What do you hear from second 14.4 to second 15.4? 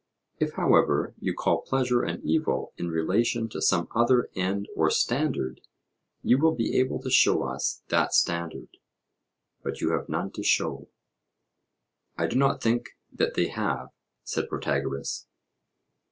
Protagoras.